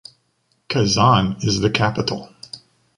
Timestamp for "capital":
1.69-2.33